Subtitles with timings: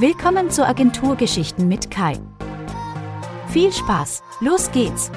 [0.00, 2.18] Willkommen zu Agenturgeschichten mit Kai.
[3.48, 5.10] Viel Spaß, los geht's!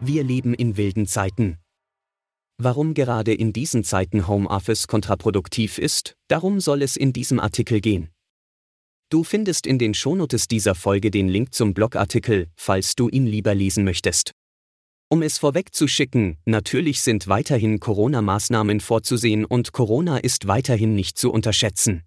[0.00, 1.58] Wir leben in wilden Zeiten.
[2.56, 8.08] Warum gerade in diesen Zeiten Homeoffice kontraproduktiv ist, darum soll es in diesem Artikel gehen.
[9.10, 13.54] Du findest in den Shownotes dieser Folge den Link zum Blogartikel, falls du ihn lieber
[13.54, 14.32] lesen möchtest.
[15.10, 22.04] Um es vorwegzuschicken, natürlich sind weiterhin Corona-Maßnahmen vorzusehen und Corona ist weiterhin nicht zu unterschätzen.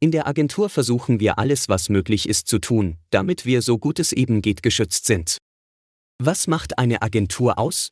[0.00, 3.98] In der Agentur versuchen wir alles, was möglich ist zu tun, damit wir so gut
[3.98, 5.38] es eben geht geschützt sind.
[6.22, 7.90] Was macht eine Agentur aus?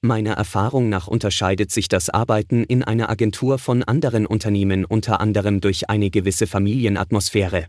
[0.00, 5.60] Meiner Erfahrung nach unterscheidet sich das Arbeiten in einer Agentur von anderen Unternehmen unter anderem
[5.60, 7.66] durch eine gewisse Familienatmosphäre.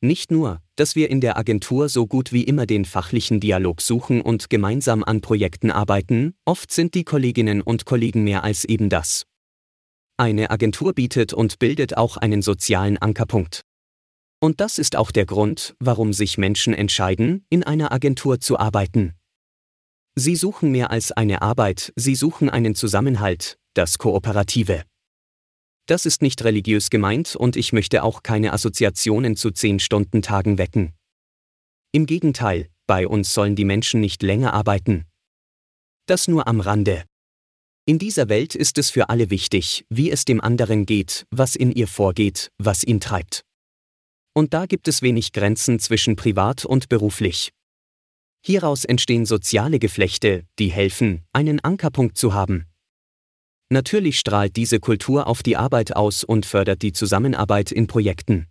[0.00, 4.22] Nicht nur, dass wir in der Agentur so gut wie immer den fachlichen Dialog suchen
[4.22, 9.27] und gemeinsam an Projekten arbeiten, oft sind die Kolleginnen und Kollegen mehr als eben das.
[10.20, 13.60] Eine Agentur bietet und bildet auch einen sozialen Ankerpunkt.
[14.40, 19.14] Und das ist auch der Grund, warum sich Menschen entscheiden, in einer Agentur zu arbeiten.
[20.16, 24.82] Sie suchen mehr als eine Arbeit, sie suchen einen Zusammenhalt, das Kooperative.
[25.86, 30.94] Das ist nicht religiös gemeint und ich möchte auch keine Assoziationen zu 10-Stunden-Tagen wecken.
[31.92, 35.04] Im Gegenteil, bei uns sollen die Menschen nicht länger arbeiten.
[36.06, 37.04] Das nur am Rande.
[37.88, 41.72] In dieser Welt ist es für alle wichtig, wie es dem anderen geht, was in
[41.72, 43.46] ihr vorgeht, was ihn treibt.
[44.34, 47.50] Und da gibt es wenig Grenzen zwischen privat und beruflich.
[48.44, 52.66] Hieraus entstehen soziale Geflechte, die helfen, einen Ankerpunkt zu haben.
[53.70, 58.48] Natürlich strahlt diese Kultur auf die Arbeit aus und fördert die Zusammenarbeit in Projekten.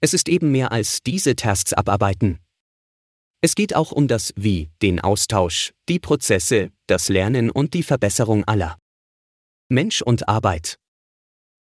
[0.00, 2.40] Es ist eben mehr als diese Tasks abarbeiten.
[3.44, 8.44] Es geht auch um das Wie, den Austausch, die Prozesse, das Lernen und die Verbesserung
[8.44, 8.78] aller.
[9.68, 10.78] Mensch und Arbeit.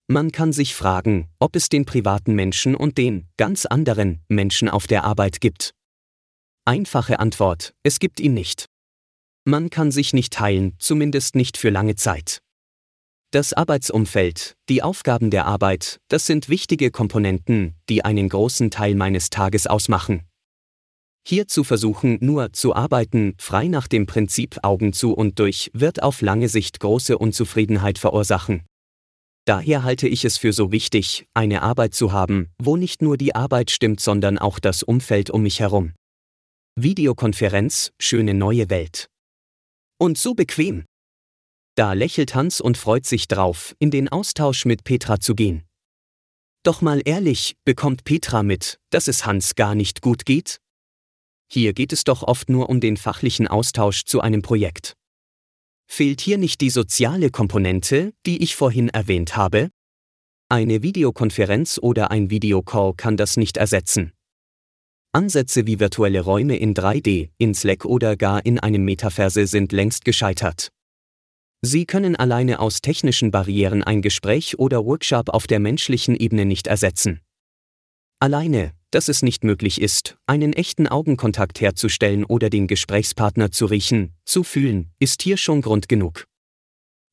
[0.08, 4.86] Man kann sich fragen, ob es den privaten Menschen und den ganz anderen Menschen auf
[4.86, 5.74] der Arbeit gibt.
[6.66, 8.68] Einfache Antwort, es gibt ihn nicht.
[9.44, 12.44] Man kann sich nicht teilen, zumindest nicht für lange Zeit.
[13.32, 19.32] Das Arbeitsumfeld, die Aufgaben der Arbeit, das sind wichtige Komponenten, die einen großen Teil meines
[19.32, 20.28] Tages ausmachen.
[21.28, 26.02] Hier zu versuchen, nur zu arbeiten, frei nach dem Prinzip Augen zu und durch, wird
[26.02, 28.64] auf lange Sicht große Unzufriedenheit verursachen.
[29.46, 33.34] Daher halte ich es für so wichtig, eine Arbeit zu haben, wo nicht nur die
[33.36, 35.94] Arbeit stimmt, sondern auch das Umfeld um mich herum.
[36.76, 39.08] Videokonferenz, schöne neue Welt.
[40.00, 40.86] Und so bequem.
[41.76, 45.64] Da lächelt Hans und freut sich drauf, in den Austausch mit Petra zu gehen.
[46.64, 50.60] Doch mal ehrlich, bekommt Petra mit, dass es Hans gar nicht gut geht?
[51.54, 54.96] Hier geht es doch oft nur um den fachlichen Austausch zu einem Projekt.
[55.86, 59.70] Fehlt hier nicht die soziale Komponente, die ich vorhin erwähnt habe?
[60.48, 64.14] Eine Videokonferenz oder ein Videocall kann das nicht ersetzen.
[65.12, 70.06] Ansätze wie virtuelle Räume in 3D, in Slack oder gar in einem Metaverse sind längst
[70.06, 70.70] gescheitert.
[71.62, 76.68] Sie können alleine aus technischen Barrieren ein Gespräch oder Workshop auf der menschlichen Ebene nicht
[76.68, 77.20] ersetzen.
[78.22, 84.14] Alleine, dass es nicht möglich ist, einen echten Augenkontakt herzustellen oder den Gesprächspartner zu riechen,
[84.26, 86.26] zu fühlen, ist hier schon Grund genug.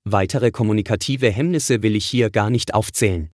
[0.04, 3.30] Weitere kommunikative Hemmnisse will ich hier gar nicht aufzählen.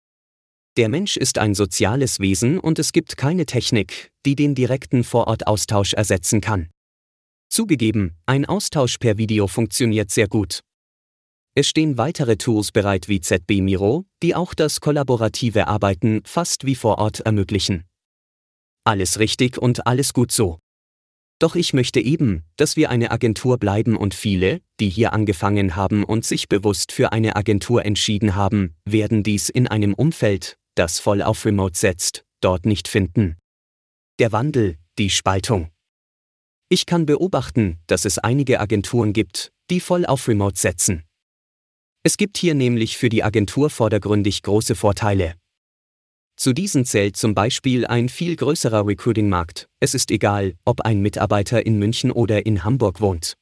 [0.78, 5.94] Der Mensch ist ein soziales Wesen und es gibt keine Technik, die den direkten Vorortaustausch
[5.94, 6.70] ersetzen kann.
[7.50, 10.62] Zugegeben, ein Austausch per Video funktioniert sehr gut.
[11.54, 16.76] Es stehen weitere Tools bereit wie ZB Miro, die auch das kollaborative Arbeiten fast wie
[16.76, 17.84] vor Ort ermöglichen.
[18.84, 20.60] Alles richtig und alles gut so.
[21.40, 26.04] Doch ich möchte eben, dass wir eine Agentur bleiben und viele, die hier angefangen haben
[26.04, 31.22] und sich bewusst für eine Agentur entschieden haben, werden dies in einem Umfeld, das voll
[31.22, 33.38] auf Remote setzt, dort nicht finden.
[34.20, 35.72] Der Wandel, die Spaltung.
[36.70, 41.04] Ich kann beobachten, dass es einige Agenturen gibt, die voll auf Remote setzen.
[42.04, 45.41] Es gibt hier nämlich für die Agentur vordergründig große Vorteile.
[46.36, 49.68] Zu diesen zählt zum Beispiel ein viel größerer Recruiting-Markt.
[49.80, 53.36] Es ist egal, ob ein Mitarbeiter in München oder in Hamburg wohnt.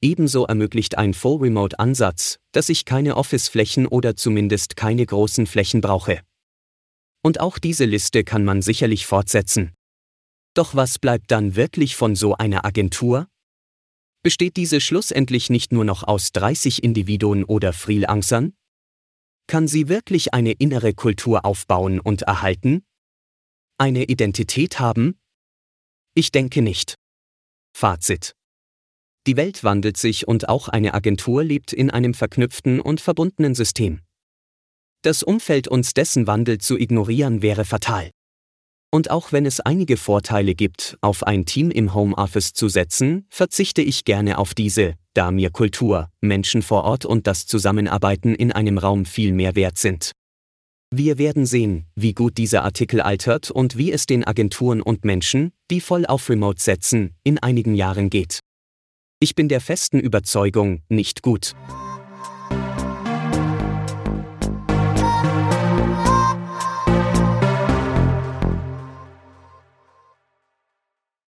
[0.00, 6.20] Ebenso ermöglicht ein Full-Remote-Ansatz, dass ich keine Office-Flächen oder zumindest keine großen Flächen brauche.
[7.22, 9.72] Und auch diese Liste kann man sicherlich fortsetzen.
[10.52, 13.28] Doch was bleibt dann wirklich von so einer Agentur?
[14.22, 18.52] Besteht diese schlussendlich nicht nur noch aus 30 Individuen oder Freelancern?
[19.46, 22.84] Kann sie wirklich eine innere Kultur aufbauen und erhalten?
[23.78, 25.18] Eine Identität haben?
[26.14, 26.94] Ich denke nicht.
[27.76, 28.34] Fazit.
[29.26, 34.00] Die Welt wandelt sich und auch eine Agentur lebt in einem verknüpften und verbundenen System.
[35.02, 38.10] Das Umfeld uns dessen Wandel zu ignorieren wäre fatal.
[38.90, 43.82] Und auch wenn es einige Vorteile gibt, auf ein Team im Homeoffice zu setzen, verzichte
[43.82, 48.78] ich gerne auf diese, da mir Kultur, Menschen vor Ort und das Zusammenarbeiten in einem
[48.78, 50.12] Raum viel mehr wert sind.
[50.90, 55.52] Wir werden sehen, wie gut dieser Artikel altert und wie es den Agenturen und Menschen,
[55.70, 58.40] die voll auf Remote setzen, in einigen Jahren geht.
[59.18, 61.54] Ich bin der festen Überzeugung, nicht gut.